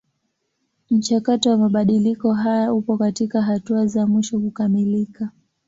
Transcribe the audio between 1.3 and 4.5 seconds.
wa mabadiliko haya upo katika hatua za mwisho